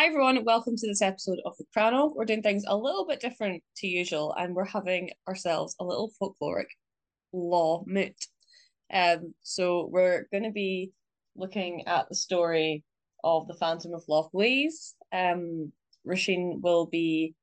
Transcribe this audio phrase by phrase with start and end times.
[0.00, 2.14] hi everyone, welcome to this episode of the Crannog.
[2.14, 6.10] We're doing things a little bit different to usual, and we're having ourselves a little
[6.18, 6.68] folkloric
[7.34, 8.14] law moot.
[8.90, 10.92] Um, so we're going to be
[11.36, 12.82] looking at the story
[13.24, 14.94] of the Phantom of Loch Leys.
[15.12, 15.70] Um,
[16.08, 17.34] Róisín will be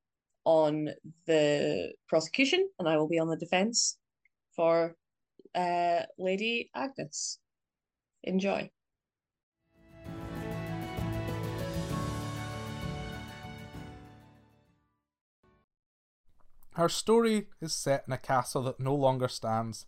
[0.44, 0.88] on
[1.28, 3.98] the prosecution, and I will be on the defence
[4.56, 4.96] for
[5.54, 7.38] uh, Lady Agnes.
[8.24, 8.68] Enjoy.
[16.78, 19.86] Our story is set in a castle that no longer stands,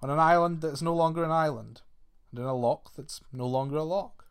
[0.00, 1.82] on an island that is no longer an island,
[2.30, 4.24] and in a loch that's no longer a loch.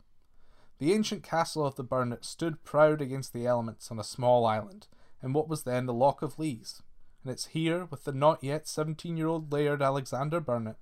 [0.78, 4.88] The ancient castle of the Burnett stood proud against the elements on a small island,
[5.22, 6.82] in what was then the Loch of Leys,
[7.22, 10.78] and it's here, with the not yet seventeen year old Laird Alexander Burnett,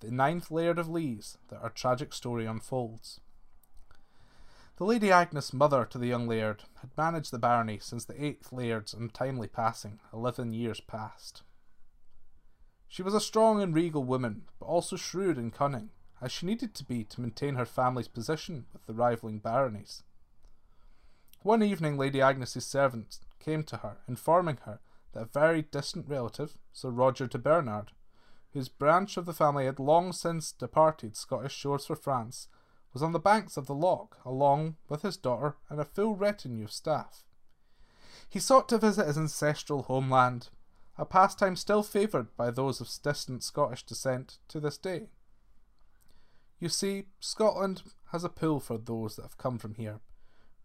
[0.00, 3.20] the ninth Laird of Leys, that our tragic story unfolds.
[4.78, 8.52] The Lady Agnes, mother to the young laird, had managed the barony since the eighth
[8.52, 11.42] laird's untimely passing, eleven years past.
[12.86, 15.90] She was a strong and regal woman, but also shrewd and cunning,
[16.20, 20.04] as she needed to be to maintain her family's position with the rivaling baronies.
[21.42, 24.78] One evening, Lady Agnes's servant came to her, informing her
[25.12, 27.90] that a very distant relative, Sir Roger de Bernard,
[28.52, 32.46] whose branch of the family had long since departed Scottish shores for France,
[32.92, 36.64] was on the banks of the loch, along with his daughter and a full retinue
[36.64, 37.24] of staff.
[38.28, 40.48] He sought to visit his ancestral homeland,
[40.96, 45.08] a pastime still favoured by those of distant Scottish descent to this day.
[46.58, 50.00] You see, Scotland has a pull for those that have come from here.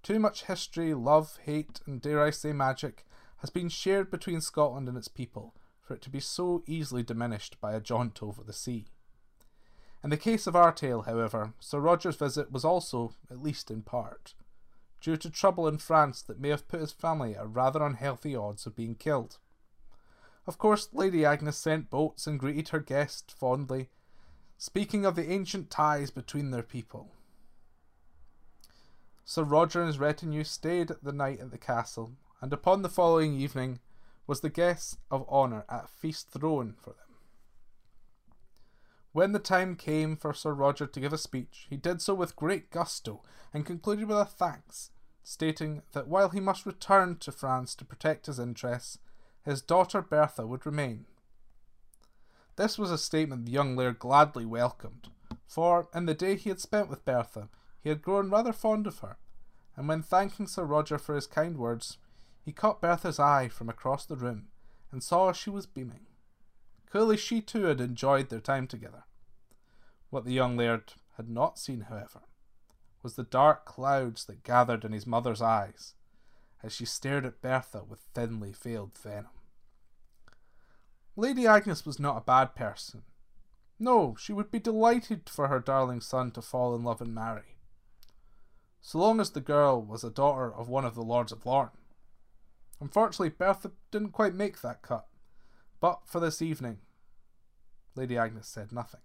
[0.02, 3.06] Too much history, love, hate, and dare I say magic
[3.38, 7.60] has been shared between Scotland and its people for it to be so easily diminished
[7.60, 8.88] by a jaunt over the sea.
[10.04, 13.84] In the case of our tale, however, Sir Roger's visit was also, at least in
[13.84, 14.34] part,
[15.00, 18.66] due to trouble in France that may have put his family at rather unhealthy odds
[18.66, 19.38] of being killed.
[20.46, 23.90] Of course, Lady Agnes sent boats and greeted her guest fondly,
[24.58, 27.12] speaking of the ancient ties between their people.
[29.24, 33.36] Sir Roger and his retinue stayed the night at the castle, and upon the following
[33.36, 33.80] evening
[34.28, 37.13] was the guest of honour at a feast thrown for them.
[39.14, 42.36] When the time came for Sir Roger to give a speech, he did so with
[42.36, 43.22] great gusto
[43.54, 44.90] and concluded with a thanks,
[45.24, 48.98] stating that while he must return to France to protect his interests,
[49.46, 51.06] his daughter Bertha would remain.
[52.56, 55.10] This was a statement the young laird gladly welcomed,
[55.46, 57.50] for in the day he had spent with Bertha,
[57.82, 59.18] he had grown rather fond of her,
[59.76, 62.00] and when thanking Sir Roger for his kind words,
[62.44, 64.48] he caught Bertha's eye from across the room
[64.92, 66.08] and saw she was beaming.
[66.94, 69.06] Clearly, she too had enjoyed their time together.
[70.12, 72.22] What the young laird had not seen, however,
[73.02, 75.96] was the dark clouds that gathered in his mother's eyes
[76.62, 79.32] as she stared at Bertha with thinly veiled venom.
[81.16, 83.02] Lady Agnes was not a bad person.
[83.80, 87.58] No, she would be delighted for her darling son to fall in love and marry.
[88.82, 91.72] So long as the girl was a daughter of one of the Lords of Lorne.
[92.80, 95.08] Unfortunately, Bertha didn't quite make that cut.
[95.84, 96.78] But for this evening,
[97.94, 99.02] Lady Agnes said nothing.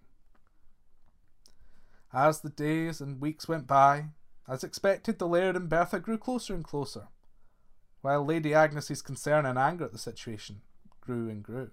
[2.13, 4.11] As the days and weeks went by,
[4.47, 7.09] as expected, the Laird and Bertha grew closer and closer,
[7.99, 10.61] while Lady Agnes's concern and anger at the situation
[11.01, 11.71] grew and grew.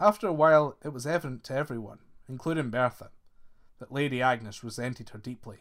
[0.00, 3.12] After a while, it was evident to everyone, including Bertha,
[3.78, 5.58] that Lady Agnes resented her deeply.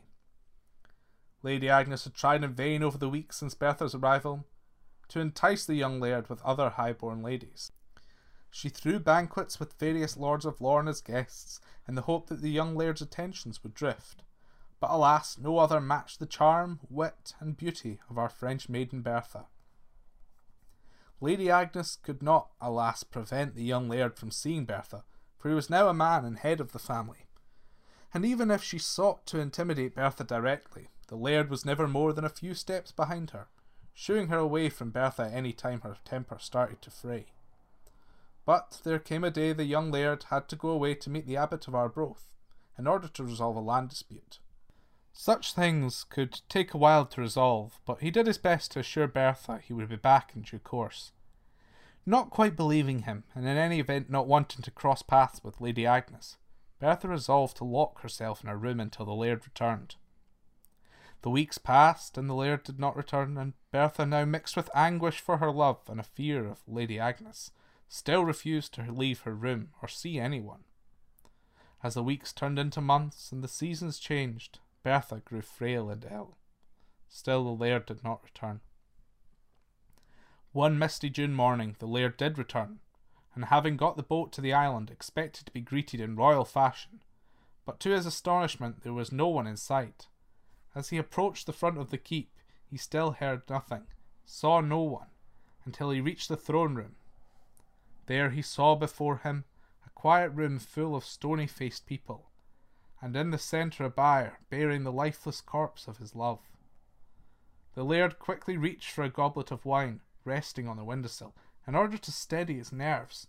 [1.43, 4.47] Lady Agnes had tried in vain over the weeks since Bertha's arrival
[5.09, 7.71] to entice the young laird with other high-born ladies.
[8.49, 12.49] She threw banquets with various lords of Lorne as guests in the hope that the
[12.49, 14.23] young laird's attentions would drift.
[14.79, 19.47] But alas, no other matched the charm, wit, and beauty of our French maiden Bertha.
[21.21, 25.03] Lady Agnes could not, alas, prevent the young laird from seeing Bertha,
[25.37, 27.25] for he was now a man and head of the family.
[28.13, 32.25] And even if she sought to intimidate Bertha directly, the laird was never more than
[32.25, 33.47] a few steps behind her,
[33.95, 37.27] shooing her away from Bertha any time her temper started to fray.
[38.45, 41.37] But there came a day the young laird had to go away to meet the
[41.37, 42.27] abbot of Arbroath,
[42.77, 44.39] in order to resolve a land dispute.
[45.13, 49.07] Such things could take a while to resolve, but he did his best to assure
[49.07, 51.13] Bertha he would be back in due course.
[52.05, 55.85] Not quite believing him, and in any event not wanting to cross paths with Lady
[55.85, 56.37] Agnes,
[56.79, 59.95] Bertha resolved to lock herself in her room until the laird returned.
[61.21, 65.19] The weeks passed, and the laird did not return, and Bertha, now mixed with anguish
[65.19, 67.51] for her love and a fear of Lady Agnes,
[67.87, 70.63] still refused to leave her room or see anyone.
[71.83, 76.37] As the weeks turned into months and the seasons changed, Bertha grew frail and ill.
[77.07, 78.61] Still, the laird did not return.
[80.51, 82.79] One misty June morning, the laird did return,
[83.33, 87.03] and having got the boat to the island, expected to be greeted in royal fashion.
[87.65, 90.07] But to his astonishment, there was no one in sight.
[90.75, 92.29] As he approached the front of the keep,
[92.69, 93.87] he still heard nothing,
[94.25, 95.07] saw no one,
[95.63, 96.95] until he reached the throne room.
[98.07, 99.45] There he saw before him
[99.85, 102.29] a quiet room full of stony faced people,
[103.01, 106.39] and in the centre a bier bearing the lifeless corpse of his love.
[107.73, 111.35] The laird quickly reached for a goblet of wine resting on the windowsill
[111.67, 113.27] in order to steady his nerves.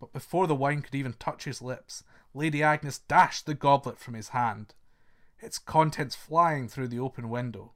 [0.00, 2.02] But before the wine could even touch his lips,
[2.34, 4.74] Lady Agnes dashed the goblet from his hand,
[5.42, 7.72] its contents flying through the open window.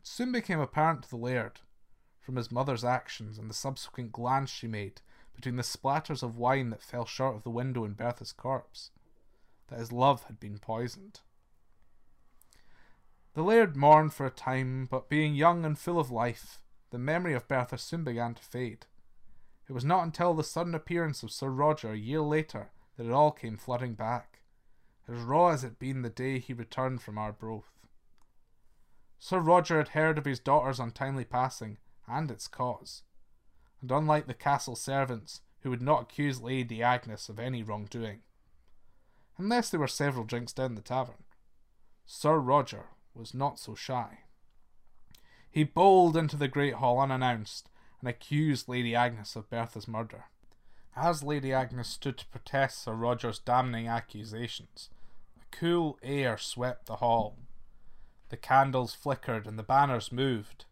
[0.00, 1.60] It soon became apparent to the laird,
[2.20, 5.00] from his mother's actions and the subsequent glance she made
[5.34, 8.90] between the splatters of wine that fell short of the window in Bertha's corpse,
[9.68, 11.20] that his love had been poisoned.
[13.34, 16.58] The laird mourned for a time, but being young and full of life,
[16.90, 18.86] the memory of Bertha soon began to fade.
[19.68, 23.12] It was not until the sudden appearance of Sir Roger a year later that it
[23.12, 24.31] all came flooding back,
[25.08, 27.70] as raw as it had been the day he returned from Arbroath.
[29.18, 33.02] Sir Roger had heard of his daughter's untimely passing and its cause,
[33.80, 38.22] and unlike the castle servants, who would not accuse Lady Agnes of any wrongdoing,
[39.38, 41.24] unless there were several drinks down the tavern,
[42.04, 44.20] Sir Roger was not so shy.
[45.50, 47.68] He bowled into the great hall unannounced
[48.00, 50.24] and accused Lady Agnes of Bertha's murder.
[50.94, 54.90] As Lady Agnes stood to protest Sir Roger's damning accusations,
[55.40, 57.38] a cool air swept the hall.
[58.28, 60.66] The candles flickered and the banners moved.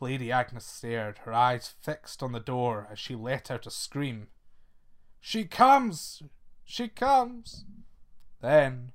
[0.00, 4.28] Lady Agnes stared, her eyes fixed on the door as she let out a scream.
[5.20, 6.22] She comes!
[6.64, 7.64] She comes!
[8.40, 8.92] Then,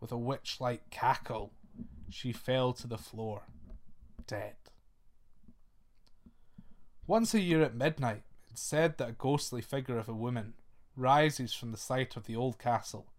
[0.00, 1.52] with a witch like cackle,
[2.08, 3.42] she fell to the floor
[4.26, 4.54] dead.
[7.06, 8.22] Once a year at midnight,
[8.56, 10.54] it's said that a ghostly figure of a woman
[10.96, 13.12] rises from the site of the old castle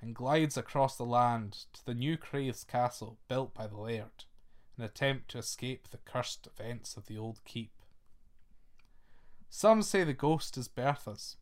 [0.00, 4.24] and glides across the land to the new Crathes castle built by the laird
[4.76, 7.70] in an attempt to escape the cursed events of the old keep.
[9.48, 11.36] Some say the ghost is Bertha's,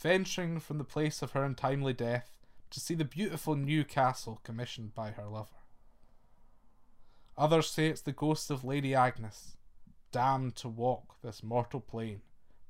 [0.00, 2.38] venturing from the place of her untimely death
[2.70, 5.64] to see the beautiful new castle commissioned by her lover.
[7.36, 9.56] Others say it's the ghost of Lady Agnes,
[10.12, 12.20] damned to walk this mortal plane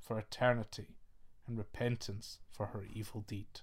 [0.04, 0.88] for eternity
[1.46, 3.60] and repentance for her evil deed.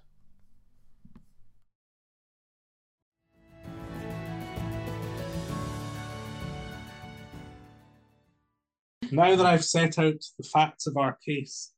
[9.11, 11.73] Now that I've set out the facts of our case,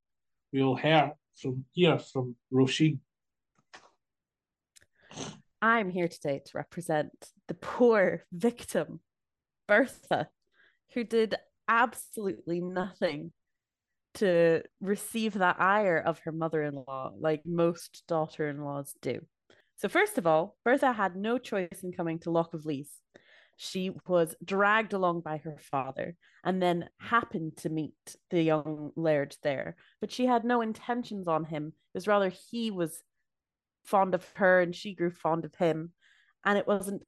[0.54, 3.00] we will hear from here from Róisín.
[5.62, 9.00] I'm here today to represent the poor victim
[9.68, 10.30] Bertha,
[10.94, 11.36] who did
[11.68, 13.32] absolutely nothing
[14.16, 19.22] to receive that ire of her mother in law, like most daughter in laws do.
[19.76, 22.92] So, first of all, Bertha had no choice in coming to Loch of Leys.
[23.58, 29.36] She was dragged along by her father and then happened to meet the young laird
[29.44, 31.68] there, but she had no intentions on him.
[31.68, 33.04] It was rather he was
[33.84, 35.92] fond of her and she grew fond of him.
[36.46, 37.04] And it wasn't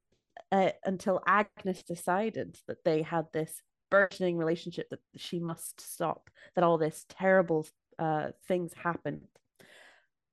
[0.52, 6.64] uh, until Agnes decided that they had this burgeoning relationship that she must stop, that
[6.64, 7.66] all this terrible
[7.98, 9.26] uh, things happened.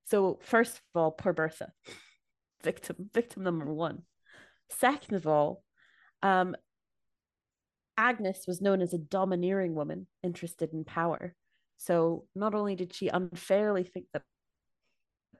[0.06, 1.72] So, first of all, poor Bertha,
[2.62, 4.02] victim, victim number one.
[4.70, 5.62] Second of all,
[6.22, 6.56] um,
[7.96, 11.34] Agnes was known as a domineering woman interested in power.
[11.76, 14.22] So, not only did she unfairly think that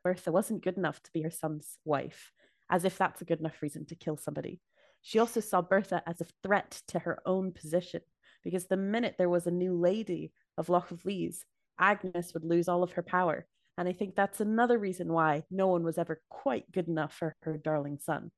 [0.03, 2.33] Bertha wasn't good enough to be her son's wife,
[2.71, 4.61] as if that's a good enough reason to kill somebody.
[5.07, 8.01] She also saw Bertha as a threat to her own position,
[8.43, 11.45] because the minute there was a new lady of Loch of Leys,
[11.79, 13.47] Agnes would lose all of her power.
[13.77, 17.37] And I think that's another reason why no one was ever quite good enough for
[17.43, 18.31] her darling son.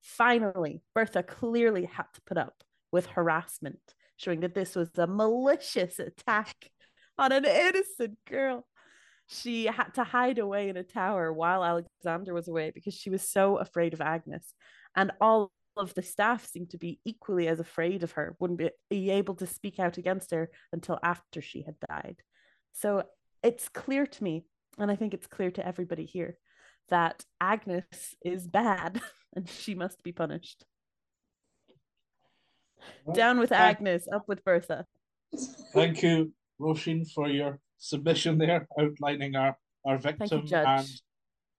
[0.00, 2.62] Finally, Bertha clearly had to put up
[2.92, 3.80] with harassment,
[4.16, 6.70] showing that this was a malicious attack
[7.18, 8.64] on an innocent girl
[9.28, 13.28] she had to hide away in a tower while Alexander was away because she was
[13.28, 14.54] so afraid of Agnes.
[14.96, 18.70] And all of the staff seemed to be equally as afraid of her, wouldn't be,
[18.90, 22.16] be able to speak out against her until after she had died.
[22.72, 23.04] So
[23.42, 24.44] it's clear to me,
[24.78, 26.38] and I think it's clear to everybody here,
[26.88, 29.00] that Agnes is bad
[29.34, 30.64] and she must be punished.
[33.12, 34.86] Down with Agnes, up with Bertha.
[35.74, 40.88] Thank you, Róisín, for your submission there, outlining our, our victim you, and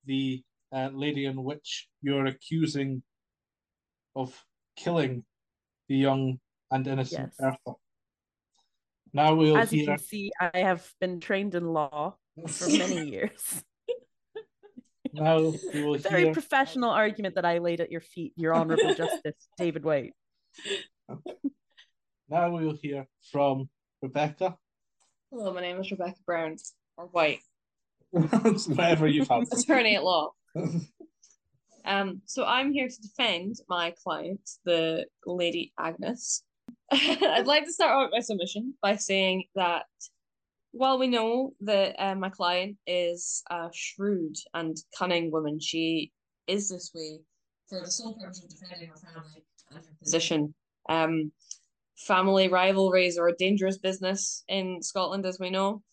[0.06, 3.04] the uh, lady in which you're accusing
[4.20, 4.46] of
[4.76, 5.24] killing
[5.88, 6.40] the young
[6.72, 7.58] and innocent Yes.
[7.66, 7.78] Bertha.
[9.14, 12.16] Now we'll As you can see, I have been trained in law
[12.48, 13.64] for many years.
[15.14, 15.40] now
[15.74, 16.34] we will hear Very hear.
[16.34, 20.14] professional argument that I laid at your feet, Your Honourable Justice David White.
[22.30, 23.70] Now we will hear from
[24.02, 24.58] Rebecca.
[25.32, 27.40] Hello, my name is Rebecca Browns, or White,
[28.12, 29.58] Whatever you fancy.
[29.64, 30.32] attorney at law.
[31.86, 36.44] Um, so I'm here to defend my client, the Lady Agnes.
[36.92, 39.86] I'd like to start out my submission by saying that
[40.72, 46.12] while we know that uh, my client is a shrewd and cunning woman, she
[46.48, 47.20] is this way
[47.68, 50.54] for the sole purpose of defending her family and her position.
[50.90, 51.32] Um,
[51.98, 55.84] family rivalries are a dangerous business in Scotland, as we know.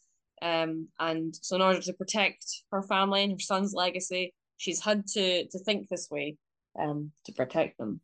[0.43, 5.07] Um, and so in order to protect her family and her son's legacy, she's had
[5.09, 6.37] to to think this way,
[6.79, 8.01] um, to protect them.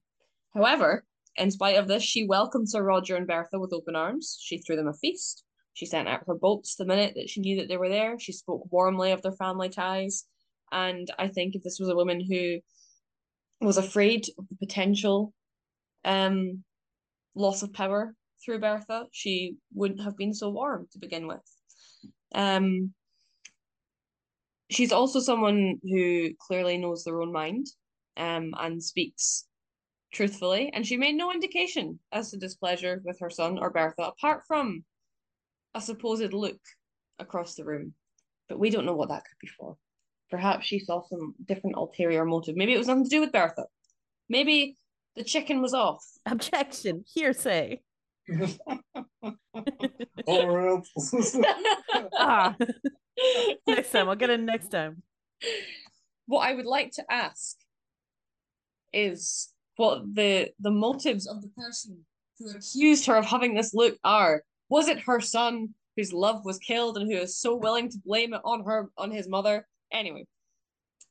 [0.55, 1.05] However,
[1.37, 4.39] in spite of this, she welcomed Sir Roger and Bertha with open arms.
[4.41, 5.45] She threw them a feast.
[5.75, 8.19] She sent out her bolts the minute that she knew that they were there.
[8.19, 10.27] She spoke warmly of their family ties.
[10.71, 12.59] And I think if this was a woman who
[13.67, 15.33] was afraid of the potential
[16.05, 16.65] um
[17.35, 21.41] loss of power through Bertha, she wouldn't have been so warm to begin with.
[22.35, 22.93] Um,
[24.73, 27.67] she's also someone who clearly knows their own mind
[28.17, 29.47] um, and speaks
[30.13, 34.43] truthfully, and she made no indication as to displeasure with her son or Bertha, apart
[34.47, 34.85] from
[35.75, 36.59] a supposed look
[37.19, 37.95] across the room.
[38.49, 39.77] But we don't know what that could be for.
[40.31, 42.57] Perhaps she saw some different ulterior motive.
[42.57, 43.65] Maybe it was nothing to do with Bertha.
[44.29, 44.77] Maybe
[45.17, 46.05] the chicken was off.
[46.27, 47.81] Objection, hearsay.
[50.27, 51.35] Or else.
[52.19, 52.57] Ah,
[53.67, 55.03] next time, I'll get in next time.
[56.27, 57.57] what I would like to ask
[58.93, 62.05] is what the the motives of the person
[62.39, 64.43] who accused her of having this look are.
[64.69, 68.33] Was it her son whose love was killed and who is so willing to blame
[68.35, 69.67] it on her on his mother?
[69.93, 70.25] Anyway,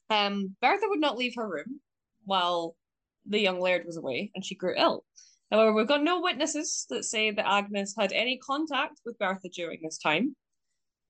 [0.10, 1.79] um, Bertha would not leave her room
[2.25, 2.75] while
[3.25, 5.03] the young laird was away, and she grew ill.
[5.51, 9.79] However, we've got no witnesses that say that Agnes had any contact with Bertha during
[9.84, 10.36] this time.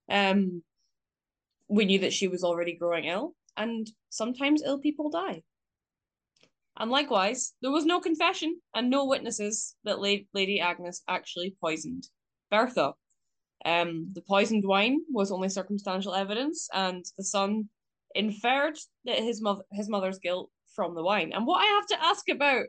[0.09, 0.63] Um,
[1.71, 5.41] we knew that she was already growing ill, and sometimes ill people die.
[6.77, 12.07] And likewise, there was no confession and no witnesses that La- Lady Agnes actually poisoned
[12.49, 12.93] Bertha.
[13.63, 17.69] Um, the poisoned wine was only circumstantial evidence, and the son
[18.15, 21.31] inferred that his mother his mother's guilt from the wine.
[21.33, 22.65] And what I have to ask about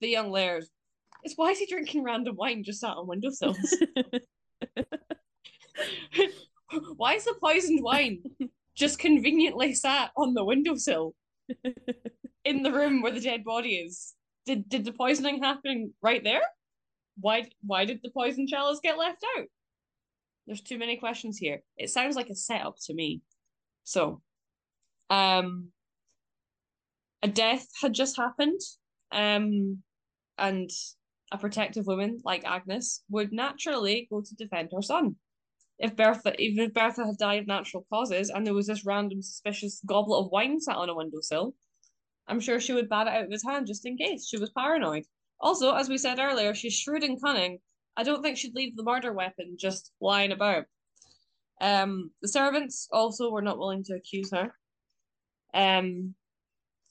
[0.00, 0.64] the young laird
[1.24, 3.76] is why is he drinking random wine just sat on windowsills?
[6.96, 8.22] why is the poisoned wine
[8.74, 11.14] just conveniently sat on the windowsill
[12.44, 14.14] in the room where the dead body is?
[14.46, 16.42] Did did the poisoning happen right there?
[17.20, 19.46] Why why did the poison chalice get left out?
[20.46, 21.62] There's too many questions here.
[21.76, 23.22] It sounds like a setup to me.
[23.84, 24.20] So,
[25.10, 25.68] um,
[27.22, 28.60] a death had just happened,
[29.12, 29.82] um,
[30.38, 30.68] and
[31.30, 35.16] a protective woman like Agnes would naturally go to defend her son.
[35.78, 39.22] If Bertha, even if Bertha had died of natural causes, and there was this random
[39.22, 41.54] suspicious goblet of wine sat on a windowsill,
[42.28, 44.26] I'm sure she would bat it out of his hand just in case.
[44.28, 45.04] She was paranoid.
[45.40, 47.58] Also, as we said earlier, she's shrewd and cunning.
[47.96, 50.64] I don't think she'd leave the murder weapon just lying about.
[51.60, 54.54] Um, the servants also were not willing to accuse her.
[55.52, 56.14] Um,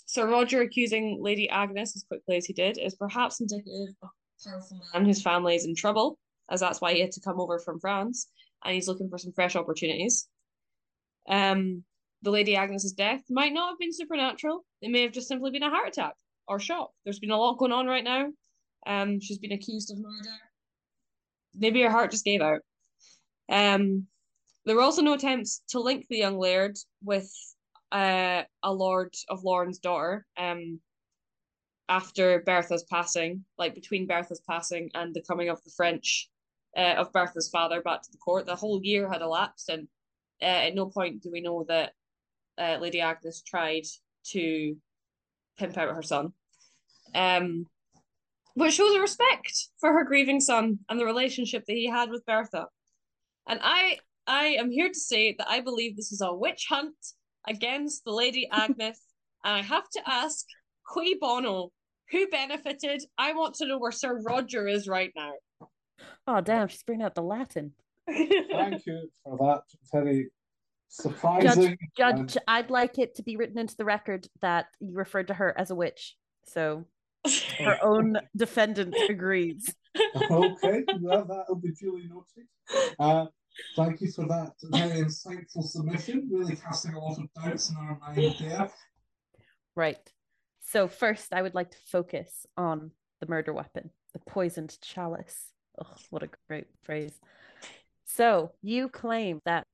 [0.06, 4.50] Sir Roger accusing Lady Agnes as quickly as he did is perhaps indicative of a
[4.50, 6.20] powerful man whose family is in trouble,
[6.50, 8.28] as that's why he had to come over from France,
[8.64, 10.28] and he's looking for some fresh opportunities.
[11.28, 11.84] Um,
[12.22, 14.64] the Lady Agnes's death might not have been supernatural.
[14.82, 16.14] It may have just simply been a heart attack
[16.48, 16.92] or shock.
[17.04, 18.28] There's been a lot going on right now.
[18.86, 20.38] Um, she's been accused of murder.
[21.56, 22.62] Maybe her heart just gave out.
[23.50, 24.08] Um,
[24.66, 27.32] there were also no attempts to link the young laird with
[27.92, 30.26] uh, a lord of Lorne's daughter.
[30.38, 30.80] Um,
[31.90, 36.30] after Bertha's passing, like between Bertha's passing and the coming of the French,
[36.78, 39.88] uh, of Bertha's father back to the court, the whole year had elapsed, and
[40.42, 41.94] uh, at no point do we know that
[42.58, 43.84] uh, Lady Agnes tried
[44.32, 44.76] to
[45.58, 46.34] pimp out her son.
[47.14, 47.66] Um,
[48.54, 52.26] which shows a respect for her grieving son and the relationship that he had with
[52.26, 52.68] Bertha.
[53.48, 53.98] And I
[54.28, 56.96] I am here to say that I believe this is a witch hunt
[57.48, 59.02] against the Lady Agnes.
[59.44, 60.46] and I have to ask,
[60.88, 61.72] cui bono,
[62.12, 63.04] who benefited?
[63.18, 65.34] I want to know where Sir Roger is right now.
[66.28, 67.74] Oh, damn, she's bringing out the Latin.
[68.08, 70.30] Thank you for that very
[70.90, 71.78] surprising.
[71.98, 75.58] Judge, I'd like it to be written into the record that you referred to her
[75.58, 76.16] as a witch.
[76.46, 76.86] So
[77.60, 79.74] Her own defendant agrees.
[80.32, 82.96] okay, well, that'll be duly noted.
[83.00, 83.26] Uh,
[83.76, 88.00] thank you for that very insightful submission, really casting a lot of doubts in our
[88.00, 88.72] mind there.
[89.76, 90.12] Right.
[90.62, 95.51] So, first, I would like to focus on the murder weapon, the poisoned chalice.
[95.80, 97.20] Oh, what a great phrase.
[98.06, 99.68] So, you claim that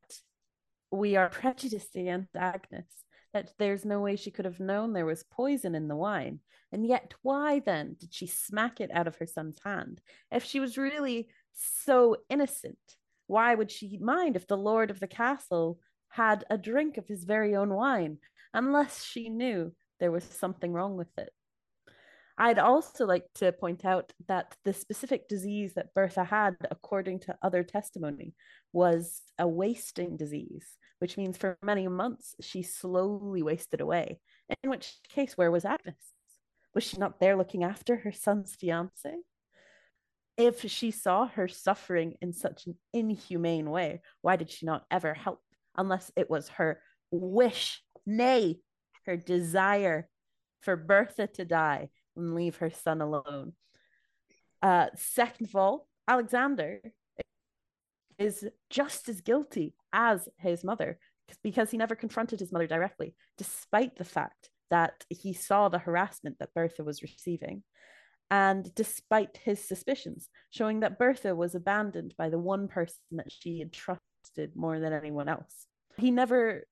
[0.92, 2.86] we are prejudiced against Agnes,
[3.34, 6.40] that there's no way she could have known there was poison in the wine.
[6.72, 10.02] And yet, why then did she smack it out of her son's hand?
[10.32, 12.78] If she was really so innocent,
[13.28, 17.24] why would she mind if the lord of the castle had a drink of his
[17.24, 18.20] very own wine,
[18.54, 21.32] unless she knew there was something wrong with it?
[22.40, 27.36] I'd also like to point out that the specific disease that Bertha had, according to
[27.42, 28.36] other testimony,
[28.72, 34.20] was a wasting disease, which means for many months she slowly wasted away.
[34.64, 36.14] In which case, where was Agnes?
[36.76, 39.16] Was she not there looking after her son's fiance?
[40.38, 45.16] If she saw her suffering in such an inhumane way, why did she not ever
[45.16, 45.42] help?
[45.76, 48.60] Unless it was her wish, nay,
[49.08, 50.08] her desire
[50.62, 53.54] for Bertha to die and leave her son alone.
[54.62, 56.82] Uh, second of all, Alexander
[58.18, 60.98] is just as guilty as his mother
[61.44, 66.40] because he never confronted his mother directly, despite the fact that he saw the harassment
[66.40, 67.64] that Bertha was receiving.
[68.30, 73.60] And despite his suspicions, showing that Bertha was abandoned by the one person that she
[73.60, 75.68] had trusted more than anyone else.
[75.98, 76.66] He never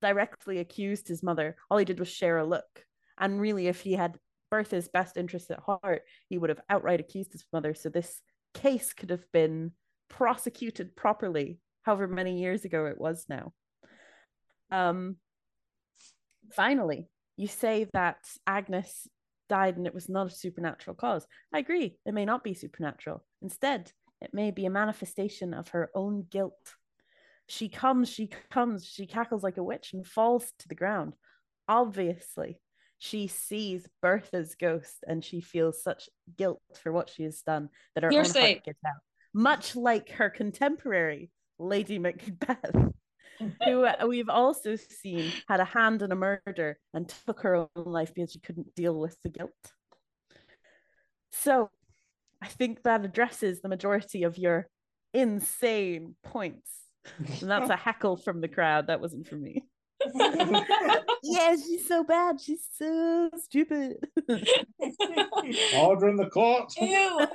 [0.00, 1.56] directly accused his mother.
[1.70, 2.84] All he did was share a look.
[3.18, 4.18] And really, if he had
[4.54, 7.74] Bertha's best interests at heart, he would have outright accused his mother.
[7.74, 8.20] So this
[8.54, 9.72] case could have been
[10.08, 13.52] prosecuted properly, however many years ago it was now.
[14.70, 15.16] Um,
[16.52, 19.08] finally, you say that Agnes
[19.48, 21.26] died and it was not a supernatural cause.
[21.52, 23.24] I agree, it may not be supernatural.
[23.42, 23.90] Instead,
[24.20, 26.76] it may be a manifestation of her own guilt.
[27.48, 31.14] She comes, she comes, she cackles like a witch and falls to the ground.
[31.66, 32.60] Obviously,
[32.98, 38.04] she sees Bertha's ghost and she feels such guilt for what she has done that
[38.04, 39.02] her own heart gets out.
[39.32, 42.92] Much like her contemporary, Lady Macbeth,
[43.64, 47.68] who uh, we've also seen had a hand in a murder and took her own
[47.76, 49.50] life because she couldn't deal with the guilt.
[51.32, 51.70] So
[52.40, 54.68] I think that addresses the majority of your
[55.12, 56.70] insane points.
[57.40, 58.86] And that's a heckle from the crowd.
[58.86, 59.64] That wasn't from me.
[61.22, 62.40] yeah, she's so bad.
[62.40, 63.96] She's so stupid.
[65.76, 66.72] Order in the court.
[66.80, 67.26] Ew.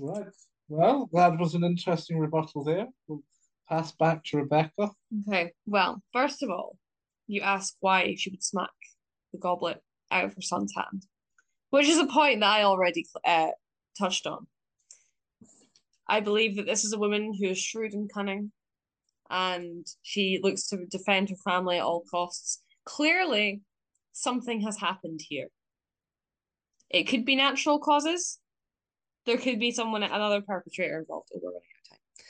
[0.06, 0.26] right.
[0.68, 2.86] Well, that was an interesting rebuttal there.
[3.06, 3.22] We'll
[3.68, 4.90] pass back to Rebecca.
[5.28, 5.52] Okay.
[5.66, 6.76] Well, first of all,
[7.26, 8.70] you ask why she would smack
[9.32, 11.04] the goblet out of her son's hand,
[11.70, 13.48] which is a point that I already uh,
[13.98, 14.46] touched on.
[16.08, 18.50] I believe that this is a woman who is shrewd and cunning,
[19.30, 22.62] and she looks to defend her family at all costs.
[22.84, 23.62] Clearly,
[24.12, 25.48] something has happened here.
[26.90, 28.38] It could be natural causes.
[29.26, 31.28] There could be someone, another perpetrator involved.
[31.34, 32.24] Oh, we're running out of time.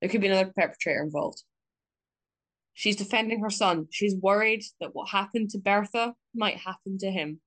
[0.00, 1.42] There could be another perpetrator involved.
[2.74, 3.88] She's defending her son.
[3.90, 7.40] She's worried that what happened to Bertha might happen to him.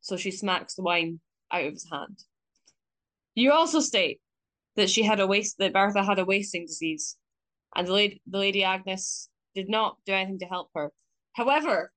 [0.00, 2.18] So she smacks the wine out of his hand.
[3.34, 4.20] You also state
[4.76, 7.16] that she had a waste that Bertha had a wasting disease
[7.76, 10.90] and the lady, the lady Agnes did not do anything to help her.
[11.34, 11.92] However,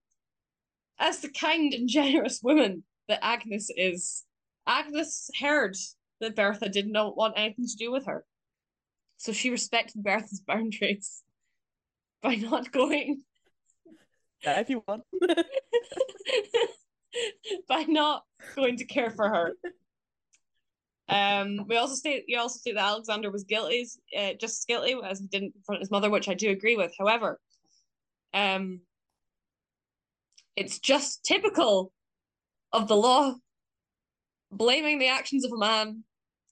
[1.00, 4.26] as the kind and generous woman that Agnes is,
[4.68, 5.76] Agnes heard
[6.20, 8.26] that Bertha did not want anything to do with her.
[9.18, 11.24] So she respected Bertha's boundaries
[12.22, 13.24] by not going.
[14.44, 15.04] Yeah, if you want.
[17.68, 18.24] by not
[18.56, 19.54] going to care for her.
[21.10, 24.96] Um, we also state you also state that Alexander was guilty, uh, just as guilty
[25.04, 26.94] as he didn't confront his mother, which I do agree with.
[26.98, 27.40] However,
[28.34, 28.82] um,
[30.56, 31.92] it's just typical
[32.72, 33.34] of the law
[34.52, 36.04] blaming the actions of a man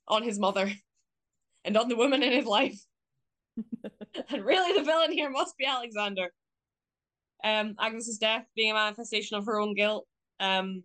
[0.08, 0.72] on his mother
[1.66, 2.80] and on the woman in his life.
[4.30, 6.32] and really, the villain here must be Alexander.
[7.44, 10.08] Um, Agnes's death being a manifestation of her own guilt.
[10.40, 10.84] Um,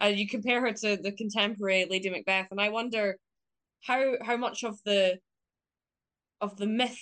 [0.00, 3.16] and you compare her to the contemporary Lady Macbeth, and I wonder
[3.82, 5.18] how how much of the
[6.40, 7.00] of the myth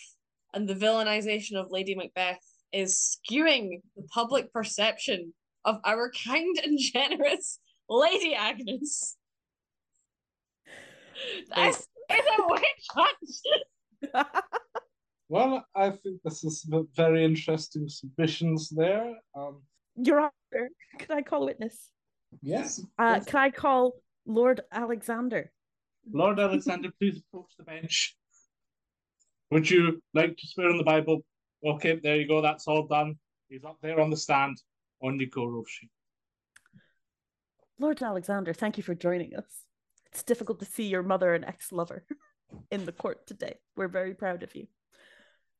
[0.54, 2.40] and the villainization of Lady Macbeth
[2.72, 5.32] is skewing the public perception
[5.64, 9.16] of our kind and generous Lady Agnes.
[11.54, 11.78] This
[12.10, 14.26] is a witch hunt.
[15.28, 19.14] well, I think this is very interesting submissions there.
[19.34, 19.62] Um,
[19.96, 21.90] Your Honor, could I call witness?
[22.42, 22.80] Yes.
[22.98, 23.24] Uh, yes.
[23.26, 23.94] can I call
[24.26, 25.52] Lord Alexander?
[26.12, 28.16] Lord Alexander, please approach the bench.
[29.50, 31.24] Would you like to swear on the Bible?
[31.64, 32.40] Okay, there you go.
[32.40, 33.16] That's all done.
[33.48, 34.56] He's up there on the stand.
[35.02, 35.88] On you go, Roshi.
[37.78, 39.64] Lord Alexander, thank you for joining us.
[40.06, 42.04] It's difficult to see your mother and ex lover
[42.70, 43.56] in the court today.
[43.76, 44.66] We're very proud of you.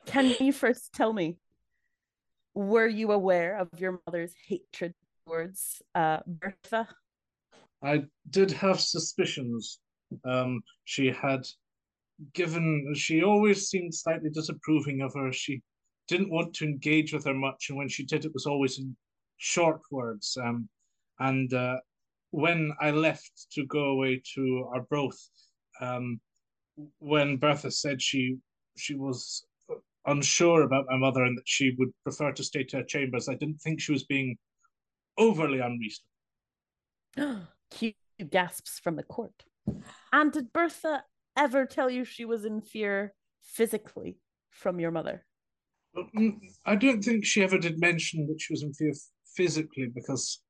[0.06, 1.36] Can you first tell me,
[2.54, 4.94] were you aware of your mother's hatred
[5.26, 6.88] towards uh, Bertha?
[7.82, 9.80] I did have suspicions.
[10.24, 11.46] Um, she had
[12.32, 15.32] given, she always seemed slightly disapproving of her.
[15.32, 15.62] She
[16.08, 18.96] didn't want to engage with her much, and when she did, it was always in
[19.38, 20.36] short words.
[20.42, 20.68] Um,
[21.18, 21.76] and uh,
[22.30, 25.20] when I left to go away to Arbroath,
[25.80, 26.20] um,
[26.98, 28.36] when Bertha said she
[28.76, 29.44] she was
[30.06, 33.34] unsure about my mother and that she would prefer to stay to her chambers, I
[33.34, 34.36] didn't think she was being
[35.18, 37.46] overly unreasonable.
[37.70, 37.92] Q
[38.30, 39.44] gasps from the court.
[40.12, 41.04] And did Bertha
[41.36, 44.18] ever tell you she was in fear physically
[44.50, 45.24] from your mother?
[45.96, 48.92] Mm, I don't think she ever did mention that she was in fear
[49.34, 50.42] physically because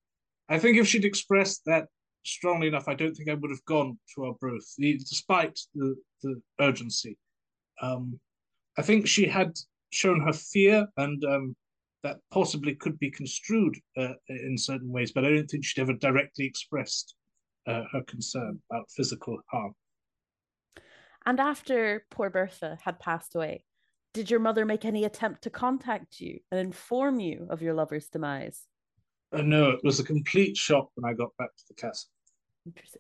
[0.49, 1.87] I think if she'd expressed that
[2.25, 7.17] strongly enough, I don't think I would have gone to Arbroath, despite the, the urgency.
[7.81, 8.19] Um,
[8.79, 9.53] I think she had
[9.91, 11.57] shown her fear, and um,
[12.03, 15.95] that possibly could be construed uh, in certain ways, but I don't think she'd ever
[15.95, 17.15] directly expressed
[17.67, 19.75] uh, her concern about physical harm.
[21.25, 23.65] And after poor Bertha had passed away,
[24.15, 28.09] did your mother make any attempt to contact you and inform you of your lover's
[28.09, 28.63] demise?
[29.33, 32.09] Uh, no, it was a complete shock when I got back to the castle.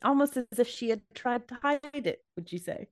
[0.04, 2.88] Almost as if she had tried to hide it, would you say?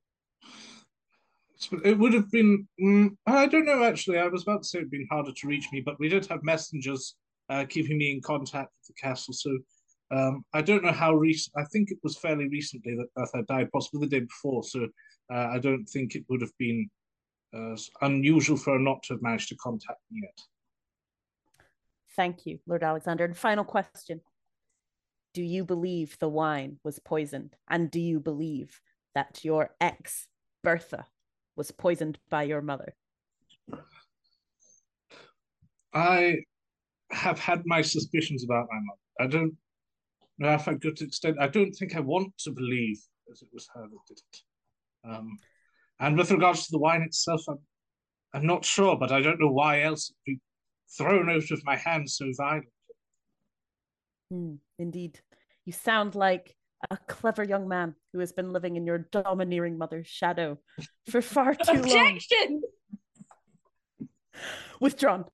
[1.84, 4.18] It would have been, mm, I don't know actually.
[4.18, 6.26] I was about to say it would been harder to reach me, but we did
[6.26, 7.16] have messengers
[7.48, 9.34] uh, keeping me in contact with the castle.
[9.34, 9.56] So
[10.10, 13.70] um, I don't know how recent, I think it was fairly recently that Bertha died,
[13.72, 14.62] possibly the day before.
[14.64, 14.88] So
[15.32, 16.88] uh, I don't think it would have been
[17.54, 20.40] uh, unusual for her not to have managed to contact me yet.
[22.16, 23.24] Thank you, Lord Alexander.
[23.24, 24.20] And final question
[25.32, 27.56] Do you believe the wine was poisoned?
[27.68, 28.80] And do you believe
[29.14, 30.28] that your ex,
[30.62, 31.06] Bertha,
[31.56, 32.94] was poisoned by your mother?
[35.92, 36.38] I
[37.10, 38.98] have had my suspicions about my mother.
[39.20, 39.54] I don't
[40.38, 41.36] know if I got to extent.
[41.40, 42.98] I don't think I want to believe
[43.30, 44.40] as it was her that did it.
[45.08, 45.38] Um,
[46.00, 47.58] and with regards to the wine itself, I'm,
[48.32, 50.40] I'm not sure, but I don't know why else it'd be
[50.96, 52.70] thrown out of my hands so violently.
[54.32, 55.20] Mm, indeed.
[55.64, 56.56] You sound like
[56.90, 60.58] a clever young man who has been living in your domineering mother's shadow
[61.08, 62.62] for far too Objection!
[64.00, 64.08] long.
[64.80, 65.24] Withdrawn.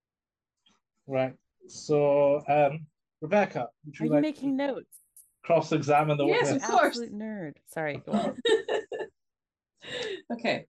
[1.06, 1.34] Right.
[1.66, 2.86] So, um,
[3.20, 4.96] Rebecca, would Are you you like making to notes?
[5.42, 6.62] cross-examine the Yes, witness?
[6.64, 6.86] of course.
[6.98, 7.52] Absolute nerd.
[7.68, 8.36] Sorry, go on.
[10.34, 10.66] okay.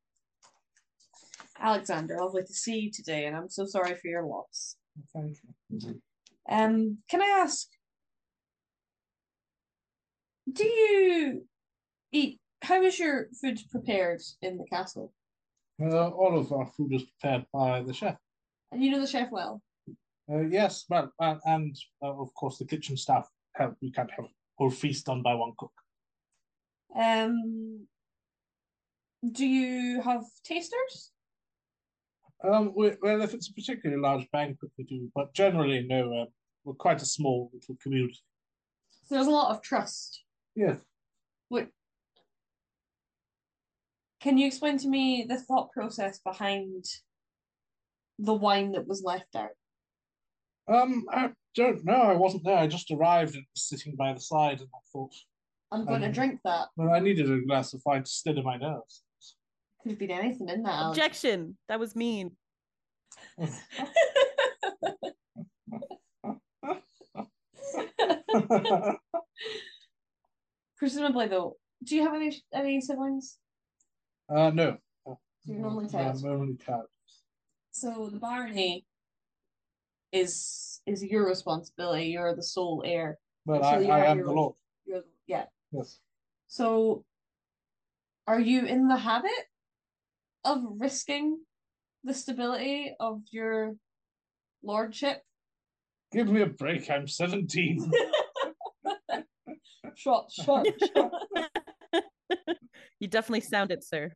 [1.59, 4.75] Alexander, lovely to see you today, and I'm so sorry for your loss.
[5.13, 5.37] Thank
[5.69, 6.01] you.
[6.49, 7.67] Um, can I ask,
[10.51, 11.45] do you
[12.11, 12.39] eat?
[12.61, 15.11] How is your food prepared in the castle?
[15.81, 18.17] Uh, all of our food is prepared by the chef.
[18.71, 19.61] And you know the chef well.
[20.31, 23.75] Uh, yes, well, uh, and uh, of course the kitchen staff help.
[23.81, 25.73] We can't have a whole feast done by one cook.
[26.95, 27.87] Um,
[29.31, 31.11] do you have tasters?
[32.43, 36.21] Um, we, well, if it's a particularly large banquet, we do, but generally, no.
[36.21, 36.27] Um,
[36.63, 38.19] we're quite a small little community.
[39.03, 40.23] So there's a lot of trust.
[40.55, 40.77] Yes.
[41.49, 41.67] What?
[44.21, 46.85] Can you explain to me the thought process behind
[48.19, 49.49] the wine that was left out?
[50.67, 51.93] Um, I don't know.
[52.01, 52.57] I wasn't there.
[52.57, 55.13] I just arrived and was sitting by the side, and I thought,
[55.71, 56.67] I'm going to Um, drink that.
[56.75, 59.03] well, I needed a glass of wine to steady my nerves.
[59.81, 60.89] Could have been anything in that.
[60.89, 61.57] Objection.
[61.67, 62.37] That was mean.
[70.81, 73.37] Presumably, though, do you have any any siblings?
[74.35, 74.77] uh, no.
[75.45, 75.99] You're an only No.
[75.99, 76.85] I'm only child.
[77.69, 78.83] So the barony
[80.11, 82.05] is is your responsibility.
[82.05, 83.19] You're the sole heir.
[83.45, 84.55] But I, I am your the Lord.
[84.85, 85.45] You're yeah.
[85.71, 85.99] Yes.
[86.47, 87.05] So,
[88.25, 89.43] are you in the habit
[90.43, 91.41] of risking
[92.03, 93.75] the stability of your
[94.63, 95.21] lordship?
[96.11, 96.89] Give me a break.
[96.89, 97.91] I'm 17.
[100.01, 101.11] shot, shot, shot.
[102.99, 104.11] You definitely sound it, sir.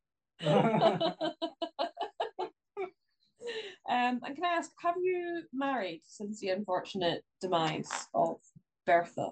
[3.88, 8.38] Um, and can I ask, have you married since the unfortunate demise of
[8.86, 9.30] Bertha?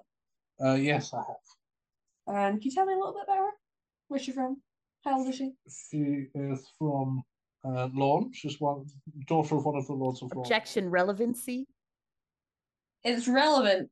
[0.64, 2.36] Uh, yes, I have.
[2.36, 3.50] And can you tell me a little bit about her?
[4.08, 4.62] Where's she from?
[5.04, 5.54] How old is she?
[5.90, 7.24] She is from
[7.66, 8.32] uh, Lorne.
[8.34, 8.86] She's one
[9.28, 10.46] daughter of one of the lords of Lorne.
[10.46, 11.66] Objection relevancy.
[13.04, 13.90] It's relevant.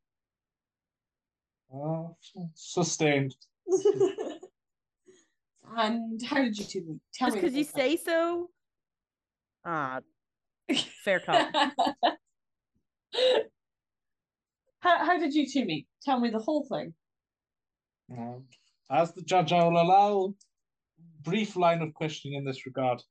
[1.74, 2.10] Uh,
[2.54, 3.36] sustained.
[5.78, 7.00] and how did you two meet?
[7.14, 7.42] Tell Just me.
[7.42, 8.50] because you say so.
[9.64, 10.02] Ah,
[11.04, 11.56] fair comment.
[14.80, 15.88] how, how did you two meet?
[16.04, 16.94] Tell me the whole thing.
[18.12, 18.44] Um,
[18.90, 20.34] as the judge, I will allow
[21.24, 23.02] brief line of questioning in this regard.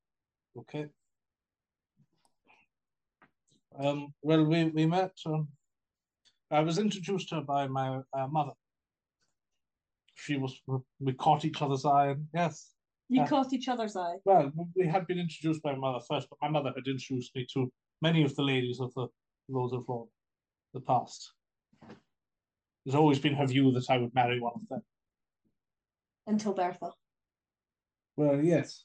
[0.59, 0.87] Okay.
[3.79, 5.13] Um, well, we, we met.
[5.25, 5.49] Um,
[6.51, 8.53] I was introduced to her by my uh, mother.
[10.15, 10.61] She was,
[10.99, 12.73] we caught each other's eye, and yes.
[13.09, 13.29] You Yeah.
[13.29, 14.17] caught each other's eye.
[14.25, 17.47] Well, we had been introduced by my mother first, but my mother had introduced me
[17.55, 19.09] to many of the ladies of the
[19.49, 20.09] Lords of Lorne,
[20.75, 21.33] the past.
[22.85, 24.83] There's always been her view that I would marry one of them.
[26.27, 26.93] Until Bertha.
[28.17, 28.85] Well, yes.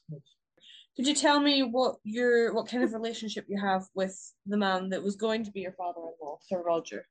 [0.96, 4.88] Could you tell me what your what kind of relationship you have with the man
[4.90, 7.06] that was going to be your father-in-law, Sir Roger?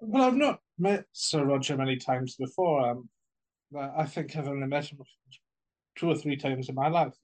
[0.00, 2.90] Well, I've not met Sir Roger many times before.
[2.90, 3.08] Um,
[3.76, 4.98] I think I've only met him
[5.96, 7.14] two or three times in my life.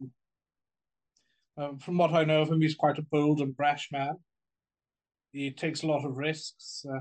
[1.57, 4.17] Um, from what I know of him, he's quite a bold and brash man.
[5.33, 6.85] He takes a lot of risks.
[6.89, 7.01] Uh,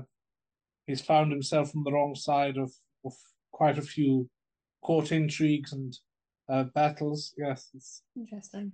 [0.86, 2.72] he's found himself on the wrong side of,
[3.04, 3.14] of
[3.50, 4.28] quite a few
[4.82, 5.96] court intrigues and
[6.50, 7.34] uh, battles.
[7.38, 8.72] Yes, it's, Interesting.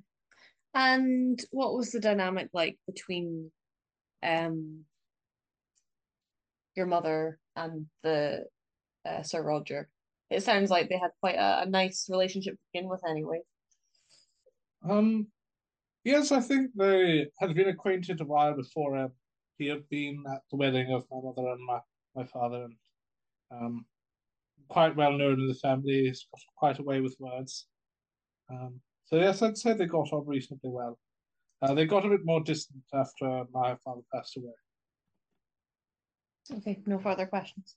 [0.75, 3.51] And what was the dynamic like between
[4.23, 4.85] um
[6.79, 8.45] your mother and the
[9.07, 9.91] uh, Sir Roger?
[10.31, 13.41] It sounds like they had quite a, a nice relationship to begin with anyway.
[14.89, 15.27] Um,
[16.05, 19.13] yes, I think they had been acquainted a while before um,
[19.59, 21.79] he had been at the wedding of my mother and my,
[22.15, 22.75] my father, and
[23.51, 23.85] um,
[24.69, 26.05] quite well known in the family.
[26.07, 27.67] He's got quite a way with words.
[28.51, 30.99] Um, so yes, I'd say they got on reasonably well.
[31.61, 34.53] Uh, they got a bit more distant after my father passed away.
[36.57, 37.77] Okay, no further questions.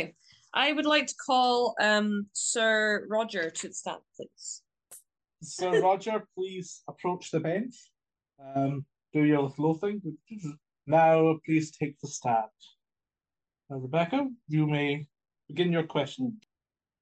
[0.00, 0.14] Okay.
[0.52, 4.62] I would like to call um Sir Roger to the stand, please.
[5.42, 7.74] Sir Roger, please approach the bench.
[8.42, 10.00] Um, do your little thing.
[10.86, 12.44] Now, please take the stand.
[13.68, 15.06] Now, Rebecca, you may
[15.48, 16.38] begin your question.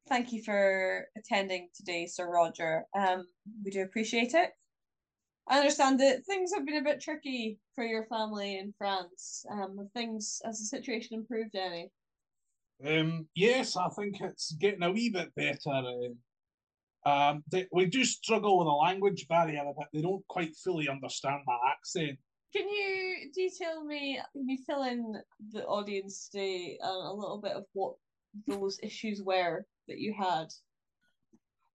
[0.09, 2.85] Thank you for attending today, Sir Roger.
[2.97, 3.27] Um,
[3.65, 4.51] we do appreciate it.
[5.47, 9.45] I understand that things have been a bit tricky for your family in France.
[9.51, 11.91] Um, things has the situation improved any?
[12.87, 15.59] Um, yes, I think it's getting a wee bit better.
[15.67, 16.17] Um,
[17.07, 19.89] um, they, we do struggle with a language barrier a bit.
[19.93, 22.19] They don't quite fully understand my accent.
[22.57, 25.21] Can you detail me, can you fill in
[25.53, 27.95] the audience today uh, a little bit of what
[28.47, 30.47] those issues were that you had?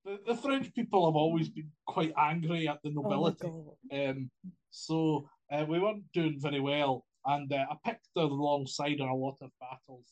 [0.10, 3.48] The, the French people have always been quite angry at the Oh nobility.
[3.48, 4.10] God.
[4.10, 4.32] Um,
[4.72, 9.08] so uh, we weren't doing very well, and uh, I picked the wrong side in
[9.08, 10.08] a lot of battles,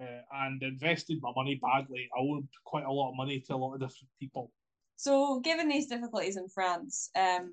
[0.00, 2.08] uh, and invested my money badly.
[2.16, 4.52] I owed quite a lot of money to a lot of different people.
[4.96, 7.52] So, given these difficulties in France, um,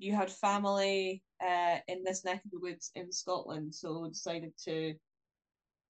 [0.00, 4.94] you had family uh in this neck of the woods in Scotland, so decided to